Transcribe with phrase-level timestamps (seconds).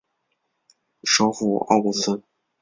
[1.03, 2.23] 首府奥古兹。